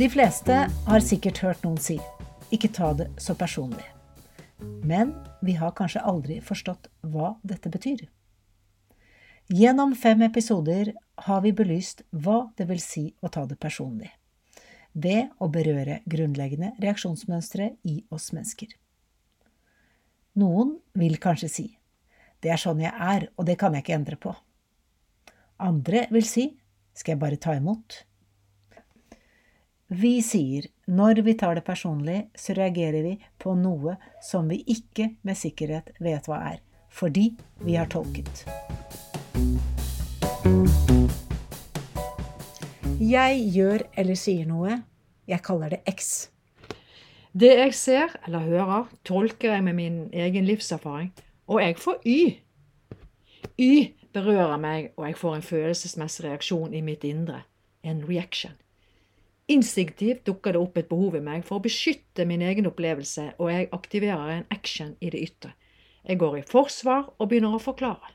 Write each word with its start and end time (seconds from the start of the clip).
De 0.00 0.06
fleste 0.08 0.54
har 0.86 1.02
sikkert 1.04 1.42
hørt 1.44 1.64
noen 1.66 1.76
si 1.76 1.98
'ikke 2.48 2.70
ta 2.72 2.94
det 2.96 3.10
så 3.20 3.34
personlig'. 3.36 3.84
Men 4.82 5.12
vi 5.42 5.52
har 5.52 5.74
kanskje 5.76 6.00
aldri 6.00 6.38
forstått 6.40 6.88
hva 7.02 7.34
dette 7.44 7.68
betyr. 7.68 8.08
Gjennom 9.52 9.92
fem 9.94 10.22
episoder 10.22 10.94
har 11.18 11.40
vi 11.42 11.52
belyst 11.52 12.02
hva 12.12 12.48
det 12.56 12.68
vil 12.68 12.80
si 12.80 13.14
å 13.20 13.28
ta 13.28 13.44
det 13.44 13.60
personlig, 13.60 14.08
ved 14.94 15.28
å 15.38 15.52
berøre 15.52 16.00
grunnleggende 16.08 16.72
reaksjonsmønstre 16.80 17.76
i 17.84 18.04
oss 18.10 18.32
mennesker. 18.32 18.68
Noen 20.36 20.78
vil 20.94 21.18
kanskje 21.18 21.48
si 21.50 21.78
'det 22.40 22.50
er 22.50 22.56
sånn 22.56 22.80
jeg 22.80 22.94
er, 22.94 23.28
og 23.36 23.44
det 23.44 23.58
kan 23.58 23.74
jeg 23.74 23.82
ikke 23.84 23.98
endre 24.00 24.16
på'. 24.16 24.36
Andre 25.58 26.06
vil 26.10 26.24
si 26.24 26.56
'skal 26.94 27.12
jeg 27.12 27.18
bare 27.18 27.36
ta 27.36 27.50
imot'? 27.52 28.09
Vi 29.90 30.20
sier 30.22 30.68
når 30.86 31.18
vi 31.26 31.32
tar 31.34 31.56
det 31.58 31.64
personlig, 31.66 32.28
så 32.38 32.54
reagerer 32.54 33.02
vi 33.02 33.16
på 33.42 33.56
noe 33.58 33.96
som 34.22 34.46
vi 34.46 34.60
ikke 34.70 35.08
med 35.26 35.34
sikkerhet 35.34 35.90
vet 35.98 36.28
hva 36.30 36.38
er, 36.52 36.60
fordi 36.94 37.24
vi 37.66 37.74
har 37.74 37.90
tolket. 37.90 38.44
Jeg 43.02 43.42
gjør 43.50 43.82
eller 43.98 44.22
sier 44.22 44.46
noe. 44.46 44.78
Jeg 45.26 45.42
kaller 45.42 45.74
det 45.74 45.82
X. 45.90 46.30
Det 47.34 47.50
jeg 47.58 47.74
ser 47.74 48.14
eller 48.28 48.46
hører, 48.46 48.86
tolker 49.02 49.56
jeg 49.56 49.66
med 49.66 49.78
min 49.80 50.00
egen 50.14 50.46
livserfaring, 50.46 51.10
og 51.50 51.64
jeg 51.66 51.78
får 51.82 52.00
Y. 52.06 52.18
Y 53.58 53.72
berører 54.14 54.54
meg, 54.54 54.92
og 54.94 55.10
jeg 55.10 55.18
får 55.18 55.40
en 55.40 55.46
følelsesmessig 55.50 56.28
reaksjon 56.30 56.78
i 56.78 56.86
mitt 56.86 57.02
indre. 57.02 57.42
En 57.82 58.06
reaction. 58.06 58.54
Instinktivt 59.50 60.24
dukker 60.28 60.54
det 60.54 60.60
opp 60.62 60.78
et 60.78 60.88
behov 60.90 61.16
i 61.18 61.24
meg 61.24 61.42
for 61.46 61.58
å 61.58 61.64
beskytte 61.64 62.26
min 62.28 62.42
egen 62.46 62.68
opplevelse, 62.70 63.32
og 63.42 63.50
jeg 63.50 63.68
aktiverer 63.74 64.34
en 64.36 64.48
action 64.54 64.94
i 65.02 65.10
det 65.10 65.22
ytre. 65.26 65.54
Jeg 66.06 66.20
går 66.22 66.38
i 66.38 66.46
forsvar 66.46 67.08
og 67.16 67.30
begynner 67.30 67.56
å 67.56 67.62
forklare. 67.62 68.14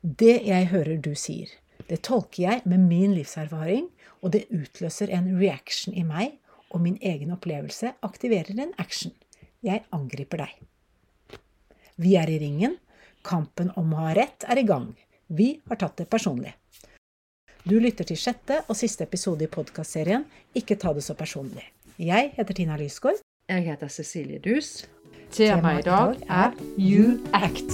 Det 0.00 0.38
jeg 0.46 0.68
hører 0.70 1.00
du 1.02 1.16
sier, 1.18 1.50
det 1.90 2.04
tolker 2.06 2.42
jeg 2.44 2.62
med 2.64 2.84
min 2.86 3.14
livserfaring, 3.16 3.88
og 4.22 4.32
det 4.36 4.46
utløser 4.54 5.10
en 5.14 5.32
reaction 5.38 5.94
i 5.94 6.04
meg, 6.06 6.38
og 6.70 6.82
min 6.82 6.96
egen 7.02 7.34
opplevelse 7.34 7.92
aktiverer 8.06 8.54
en 8.58 8.74
action. 8.82 9.14
Jeg 9.66 9.84
angriper 9.94 10.44
deg. 10.44 11.38
Vi 11.96 12.14
er 12.20 12.30
i 12.30 12.38
ringen. 12.42 12.76
Kampen 13.26 13.72
om 13.80 13.94
å 13.94 14.06
ha 14.06 14.14
rett 14.14 14.44
er 14.46 14.60
i 14.60 14.66
gang. 14.66 14.92
Vi 15.26 15.56
har 15.66 15.78
tatt 15.80 15.96
det 15.98 16.10
personlig. 16.10 16.52
Du 17.66 17.80
lytter 17.82 18.06
til 18.06 18.14
sjette 18.14 18.60
og 18.70 18.76
siste 18.78 19.02
episode 19.02 19.42
i 19.42 19.48
podkastserien 19.50 20.22
Ikke 20.54 20.76
ta 20.78 20.92
det 20.94 21.02
så 21.02 21.16
personlig. 21.18 21.64
Jeg 21.98 22.28
heter 22.36 22.54
Tina 22.54 22.76
Lysgård. 22.78 23.18
Jeg 23.50 23.64
heter 23.66 23.88
Cecilie 23.90 24.38
Dus. 24.38 24.84
Temaet 25.34 25.80
i 25.80 25.86
dag 25.88 26.12
er 26.30 26.52
You 26.78 27.16
Act. 27.34 27.72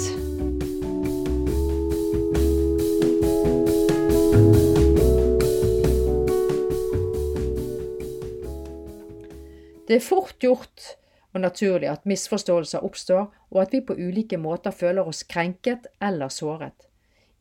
Det 9.84 9.98
er 9.98 10.06
fort 10.06 10.38
gjort 10.40 10.86
og 11.34 11.44
naturlig 11.44 11.90
at 11.92 12.08
misforståelser 12.08 12.80
oppstår, 12.80 13.28
og 13.52 13.60
at 13.66 13.76
vi 13.76 13.84
på 13.84 13.98
ulike 14.00 14.40
måter 14.40 14.72
føler 14.72 15.04
oss 15.04 15.20
krenket 15.28 15.92
eller 16.00 16.32
såret. 16.32 16.88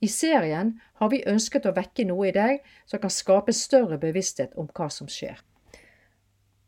I 0.02 0.10
serien 0.10 0.74
har 0.98 1.10
vi 1.14 1.22
ønsket 1.30 1.68
å 1.70 1.76
vekke 1.78 2.08
noe 2.10 2.32
i 2.32 2.34
deg 2.34 2.64
som 2.90 3.02
kan 3.02 3.14
skape 3.14 3.54
større 3.54 4.00
bevissthet 4.02 4.56
om 4.58 4.70
hva 4.74 4.88
som 4.90 5.10
skjer. 5.12 5.38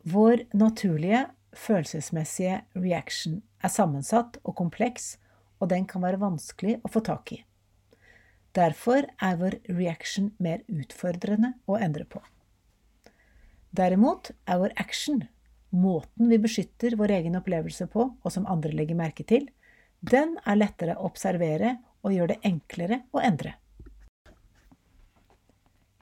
Vår 0.06 0.46
naturlige 0.54 1.26
følelsesmessige 1.58 2.60
reaction 2.78 3.40
er 3.64 3.74
sammensatt 3.74 4.38
og 4.44 4.58
kompleks, 4.60 5.16
og 5.58 5.72
den 5.72 5.88
kan 5.90 6.04
være 6.04 6.22
vanskelig 6.22 6.78
å 6.84 6.92
få 6.92 7.02
tak 7.08 7.34
i. 7.34 7.40
Derfor 8.54 9.08
er 9.18 9.40
vår 9.40 9.58
reaction 9.72 10.30
mer 10.38 10.62
utfordrende 10.70 11.56
å 11.66 11.80
endre 11.82 12.06
på. 12.06 12.22
Derimot 13.74 14.30
er 14.46 14.60
vår 14.62 14.76
action, 14.78 15.24
måten 15.74 16.30
vi 16.30 16.38
beskytter 16.38 16.94
vår 17.00 17.16
egen 17.16 17.40
opplevelse 17.40 17.88
på, 17.90 18.12
og 18.14 18.36
som 18.36 18.46
andre 18.46 18.76
legger 18.76 19.00
merke 19.00 19.26
til, 19.26 19.48
den 20.06 20.36
er 20.46 20.60
lettere 20.60 21.00
å 21.00 21.08
observere 21.10 21.80
og 22.03 22.14
gjør 22.14 22.34
det 22.34 22.40
enklere 22.47 23.03
å 23.16 23.24
endre. 23.24 23.56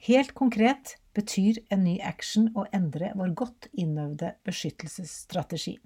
Helt 0.02 0.34
konkret 0.34 0.96
betyr 1.14 1.60
en 1.70 1.84
ny 1.86 1.98
action 2.02 2.48
å 2.58 2.66
endre 2.74 3.12
vår 3.14 3.34
godt 3.38 3.68
innøvde 3.72 4.32
beskyttelsesstrategi. 4.46 5.76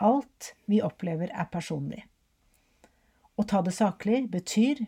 Alt 0.00 0.54
vi 0.64 0.80
opplever, 0.80 1.28
er 1.28 1.50
personlig. 1.52 2.06
Å 3.36 3.44
ta 3.44 3.60
det 3.64 3.76
saklig 3.76 4.22
betyr 4.32 4.86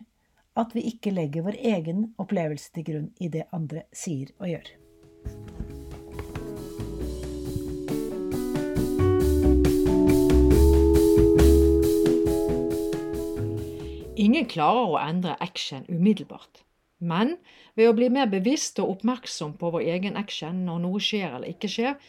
at 0.57 0.73
vi 0.73 0.87
ikke 0.89 1.13
legger 1.13 1.45
vår 1.45 1.59
egen 1.75 2.07
opplevelse 2.21 2.73
til 2.73 2.89
grunn 2.89 3.11
i 3.21 3.29
det 3.29 3.45
andre 3.53 3.85
sier 3.93 4.33
og 4.39 4.49
gjør. 4.49 4.73
Ingen 14.33 14.47
klarer 14.49 14.87
å 14.89 14.97
endre 14.97 15.35
action 15.45 15.83
umiddelbart. 15.85 16.63
Men 16.97 17.35
ved 17.77 17.91
å 17.91 17.93
bli 17.93 18.07
mer 18.09 18.31
bevisst 18.31 18.79
og 18.81 18.95
oppmerksom 18.95 19.51
på 19.59 19.69
vår 19.75 19.83
egen 19.93 20.15
action 20.17 20.63
når 20.65 20.79
noe 20.81 21.01
skjer 21.05 21.35
eller 21.35 21.51
ikke 21.51 21.69
skjer, 21.69 21.99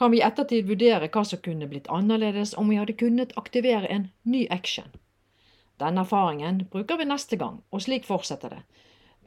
kan 0.00 0.14
vi 0.14 0.22
i 0.22 0.24
ettertid 0.24 0.64
vurdere 0.64 1.10
hva 1.12 1.26
som 1.28 1.42
kunne 1.44 1.68
blitt 1.68 1.90
annerledes 1.92 2.54
om 2.56 2.70
vi 2.72 2.78
hadde 2.80 2.96
kunnet 2.96 3.34
aktivere 3.36 3.90
en 3.92 4.06
ny 4.24 4.46
action. 4.54 4.88
Denne 5.76 6.06
erfaringen 6.06 6.62
bruker 6.72 6.96
vi 6.96 7.08
neste 7.10 7.36
gang, 7.36 7.58
og 7.68 7.84
slik 7.84 8.08
fortsetter 8.08 8.54
det. 8.56 8.62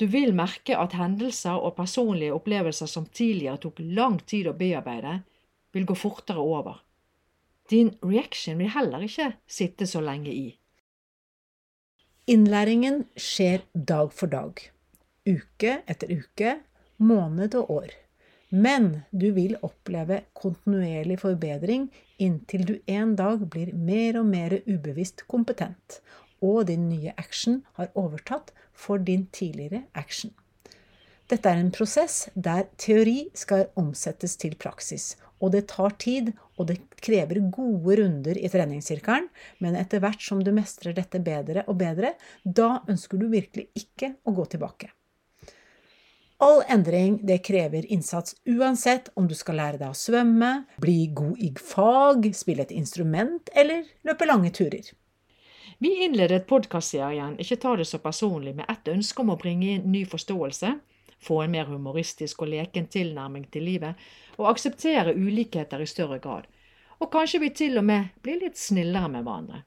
Du 0.02 0.08
vil 0.10 0.34
merke 0.34 0.74
at 0.82 0.96
hendelser 0.98 1.62
og 1.62 1.76
personlige 1.78 2.34
opplevelser 2.34 2.90
som 2.90 3.06
tidligere 3.06 3.62
tok 3.68 3.84
lang 3.86 4.18
tid 4.26 4.50
å 4.50 4.56
bearbeide, 4.58 5.20
vil 5.78 5.86
gå 5.86 5.94
fortere 5.94 6.42
over. 6.42 6.82
Din 7.70 7.94
reaction 8.02 8.58
vil 8.58 8.74
heller 8.74 9.06
ikke 9.06 9.30
sitte 9.46 9.86
så 9.86 10.02
lenge 10.02 10.34
i. 10.34 10.48
Innlæringen 12.30 13.08
skjer 13.18 13.64
dag 13.74 14.12
for 14.14 14.30
dag, 14.30 14.60
uke 15.26 15.72
etter 15.90 16.12
uke, 16.14 16.52
måned 17.02 17.56
og 17.58 17.72
år. 17.74 17.96
Men 18.54 19.08
du 19.10 19.32
vil 19.34 19.56
oppleve 19.66 20.20
kontinuerlig 20.38 21.18
forbedring 21.24 21.88
inntil 22.22 22.68
du 22.68 22.76
en 22.86 23.16
dag 23.18 23.42
blir 23.50 23.74
mer 23.74 24.20
og 24.22 24.30
mer 24.30 24.54
ubevisst 24.70 25.26
kompetent, 25.34 25.98
og 26.46 26.68
din 26.70 26.92
nye 26.92 27.16
action 27.18 27.64
har 27.80 27.90
overtatt 27.98 28.54
for 28.70 29.02
din 29.02 29.26
tidligere 29.34 29.88
action. 29.98 30.30
Dette 31.32 31.48
er 31.48 31.62
en 31.62 31.72
prosess 31.72 32.26
der 32.36 32.66
teori 32.82 33.30
skal 33.40 33.70
omsettes 33.80 34.34
til 34.36 34.58
praksis, 34.60 35.14
og 35.40 35.54
det 35.54 35.70
tar 35.72 35.94
tid, 36.02 36.34
og 36.60 36.68
det 36.68 36.82
krever 37.00 37.40
gode 37.56 37.96
runder 38.02 38.36
i 38.36 38.50
treningssirkelen, 38.52 39.30
men 39.64 39.78
etter 39.80 40.04
hvert 40.04 40.20
som 40.20 40.42
du 40.44 40.52
mestrer 40.52 40.92
dette 40.98 41.22
bedre 41.24 41.64
og 41.72 41.80
bedre, 41.80 42.18
da 42.44 42.82
ønsker 42.92 43.22
du 43.22 43.30
virkelig 43.32 43.70
ikke 43.80 44.18
å 44.28 44.36
gå 44.36 44.50
tilbake. 44.52 44.92
All 46.44 46.66
endring 46.74 47.20
det 47.24 47.44
krever 47.48 47.86
innsats 47.94 48.36
uansett 48.50 49.12
om 49.16 49.28
du 49.30 49.36
skal 49.38 49.60
lære 49.62 49.80
deg 49.80 49.94
å 49.94 49.98
svømme, 49.98 50.52
bli 50.84 51.14
god 51.16 51.40
i 51.40 51.54
fag, 51.56 52.28
spille 52.36 52.66
et 52.66 52.76
instrument 52.76 53.54
eller 53.56 53.86
løpe 54.04 54.28
lange 54.28 54.52
turer. 54.52 54.84
Vi 55.82 55.96
innledet 56.06 56.44
podkastserien 56.50 57.40
Ikke 57.42 57.58
ta 57.62 57.72
det 57.78 57.88
så 57.90 57.98
personlig 58.02 58.52
med 58.58 58.68
ett 58.70 58.90
ønske 58.92 59.24
om 59.24 59.32
å 59.34 59.40
bringe 59.40 59.78
inn 59.78 59.88
ny 59.94 60.04
forståelse, 60.10 60.76
få 61.22 61.42
en 61.44 61.52
mer 61.52 61.70
humoristisk 61.70 62.42
og 62.42 62.52
leken 62.54 62.88
tilnærming 62.88 63.48
til 63.52 63.64
livet, 63.68 63.96
og 64.38 64.50
akseptere 64.50 65.16
ulikheter 65.16 65.82
i 65.82 65.90
større 65.90 66.20
grad. 66.20 66.48
Og 67.00 67.12
kanskje 67.12 67.40
vi 67.42 67.50
til 67.50 67.78
og 67.78 67.86
med 67.86 68.10
blir 68.22 68.42
litt 68.42 68.58
snillere 68.58 69.10
med 69.10 69.26
hverandre. 69.26 69.64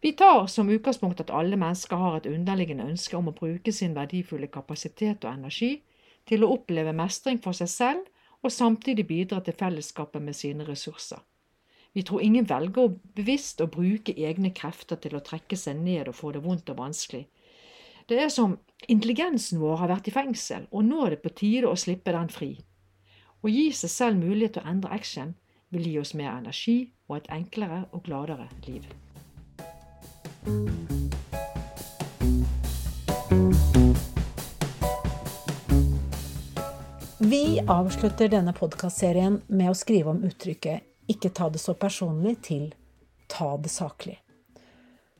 Vi 0.00 0.12
tar 0.12 0.46
som 0.46 0.68
utgangspunkt 0.68 1.20
at 1.20 1.32
alle 1.32 1.56
mennesker 1.56 1.96
har 1.96 2.16
et 2.16 2.28
underliggende 2.30 2.84
ønske 2.84 3.16
om 3.16 3.30
å 3.30 3.36
bruke 3.36 3.72
sin 3.72 3.96
verdifulle 3.96 4.46
kapasitet 4.52 5.24
og 5.24 5.32
energi 5.32 5.70
til 6.28 6.44
å 6.44 6.52
oppleve 6.58 6.92
mestring 6.92 7.40
for 7.42 7.56
seg 7.56 7.70
selv, 7.72 8.04
og 8.44 8.52
samtidig 8.52 9.06
bidra 9.08 9.40
til 9.40 9.56
fellesskapet 9.58 10.22
med 10.22 10.36
sine 10.36 10.66
ressurser. 10.68 11.18
Vi 11.96 12.02
tror 12.02 12.20
ingen 12.20 12.44
velger 12.48 12.92
bevisst 13.16 13.60
å 13.64 13.70
bruke 13.72 14.12
egne 14.12 14.50
krefter 14.54 15.00
til 15.00 15.16
å 15.16 15.22
trekke 15.24 15.56
seg 15.56 15.80
ned 15.80 16.10
og 16.10 16.18
få 16.18 16.34
det 16.36 16.42
vondt 16.44 16.68
og 16.70 16.78
vanskelig. 16.78 17.24
Det 18.06 18.18
er 18.22 18.28
som 18.30 18.58
intelligensen 18.88 19.60
vår 19.60 19.76
har 19.82 19.90
vært 19.94 20.08
i 20.10 20.14
fengsel, 20.14 20.66
og 20.70 20.84
nå 20.84 21.06
er 21.06 21.16
det 21.16 21.22
på 21.24 21.32
tide 21.40 21.70
å 21.70 21.78
slippe 21.78 22.12
den 22.14 22.28
fri. 22.32 22.52
Å 23.42 23.50
gi 23.50 23.70
seg 23.72 23.90
selv 23.92 24.22
mulighet 24.22 24.56
til 24.56 24.64
å 24.64 24.70
endre 24.70 24.92
action 24.92 25.34
vil 25.74 25.88
gi 25.88 25.98
oss 26.00 26.14
mer 26.14 26.36
energi 26.36 26.78
og 27.08 27.18
et 27.18 27.30
enklere 27.34 27.84
og 27.92 28.04
gladere 28.06 28.48
liv. 28.66 28.86
Vi 37.26 37.58
avslutter 37.66 38.30
denne 38.30 38.52
podkastserien 38.54 39.40
med 39.48 39.72
å 39.72 39.74
skrive 39.74 40.12
om 40.12 40.22
uttrykket 40.22 40.84
'ikke 41.08 41.32
ta 41.34 41.48
det 41.48 41.58
så 41.58 41.74
personlig' 41.74 42.42
til 42.42 42.74
'ta 43.28 43.56
det 43.56 43.70
saklig'. 43.70 44.18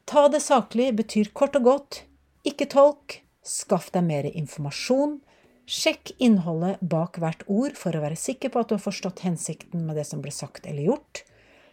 Ta 0.06 0.28
det 0.28 0.42
saklig 0.42 0.94
betyr 0.96 1.32
kort 1.32 1.56
og 1.56 1.62
godt 1.62 2.04
ikke 2.44 2.68
tolk, 2.70 3.25
skaff 3.46 3.90
deg 3.94 4.04
mer 4.06 4.26
informasjon, 4.28 5.20
sjekk 5.66 6.12
innholdet 6.22 6.82
bak 6.82 7.18
hvert 7.22 7.42
ord 7.50 7.78
for 7.78 7.96
å 7.96 8.02
være 8.02 8.18
sikker 8.18 8.52
på 8.52 8.62
at 8.62 8.70
du 8.70 8.76
har 8.76 8.84
forstått 8.84 9.24
hensikten 9.26 9.86
med 9.86 9.98
det 9.98 10.06
som 10.08 10.22
ble 10.22 10.34
sagt 10.34 10.66
eller 10.66 10.90
gjort. 10.90 11.22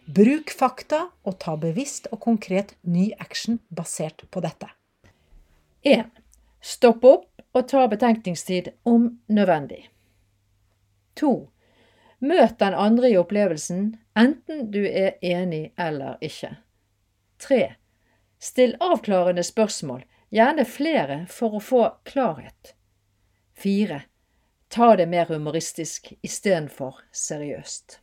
Bruk 0.04 0.52
fakta, 0.52 1.08
og 1.24 1.38
ta 1.40 1.54
bevisst 1.56 2.10
og 2.12 2.20
konkret 2.26 2.74
ny 2.82 3.12
action 3.18 3.60
basert 3.72 4.26
på 4.30 4.42
dette. 4.44 4.68
1. 5.84 6.10
Stopp 6.64 7.04
opp 7.08 7.56
og 7.56 7.66
ta 7.70 7.86
betenkningstid 7.88 8.70
om 8.88 9.08
nødvendig. 9.32 9.86
2. 11.20 11.32
Møt 12.24 12.58
den 12.60 12.74
andre 12.74 13.10
i 13.12 13.18
opplevelsen, 13.20 13.94
enten 14.16 14.70
du 14.72 14.82
er 14.84 15.16
enig 15.22 15.72
eller 15.78 16.18
ikke. 16.24 16.56
3. 17.44 17.74
Still 18.40 18.76
avklarende 18.80 19.44
spørsmål, 19.44 20.04
gjerne 20.34 20.64
flere 20.66 21.24
for 21.30 21.58
å 21.58 21.62
få 21.62 21.82
klarhet. 22.08 22.74
4. 23.62 24.00
Ta 24.68 24.96
det 24.98 25.06
mer 25.06 25.28
humoristisk 25.30 26.10
istedenfor 26.26 26.98
seriøst. 27.14 28.00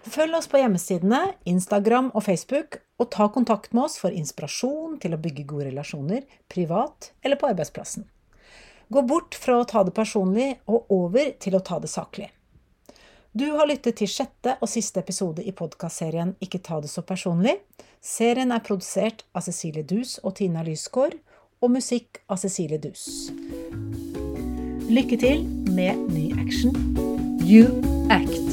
Følg 0.00 0.38
oss 0.38 0.48
på 0.48 0.62
hjemmesidene, 0.62 1.34
Instagram 1.44 2.08
og 2.16 2.24
Facebook, 2.24 2.78
og 2.96 3.10
ta 3.12 3.26
kontakt 3.32 3.74
med 3.76 3.84
oss 3.84 3.98
for 4.00 4.16
inspirasjon 4.16 4.96
til 5.02 5.12
å 5.12 5.20
bygge 5.20 5.44
gode 5.48 5.68
relasjoner, 5.68 6.24
privat 6.48 7.12
eller 7.20 7.36
på 7.36 7.50
arbeidsplassen. 7.52 8.06
Gå 8.88 9.02
bort 9.06 9.36
fra 9.36 9.60
å 9.60 9.66
ta 9.68 9.84
det 9.84 9.92
personlig 9.94 10.54
og 10.66 10.88
over 10.90 11.34
til 11.38 11.54
å 11.54 11.62
ta 11.64 11.78
det 11.82 11.92
saklig. 11.92 12.30
Du 13.32 13.50
har 13.50 13.68
lyttet 13.70 14.00
til 14.00 14.10
sjette 14.10 14.56
og 14.58 14.66
siste 14.66 14.98
episode 15.04 15.44
i 15.46 15.52
podkastserien 15.54 16.32
Ikke 16.42 16.58
ta 16.66 16.80
det 16.82 16.90
så 16.90 17.04
personlig. 17.06 17.60
Serien 18.02 18.50
er 18.50 18.64
produsert 18.66 19.22
av 19.36 19.46
Cecilie 19.46 19.86
Dus 19.86 20.16
og 20.24 20.34
Tina 20.40 20.64
Lysgård, 20.66 21.14
og 21.62 21.70
musikk 21.70 22.24
av 22.26 22.40
Cecilie 22.42 22.80
Dus. 22.82 23.30
Lykke 24.90 25.20
til 25.22 25.44
med 25.70 26.08
ny 26.10 26.32
action. 26.42 26.74
You 27.46 27.68
act. 28.10 28.49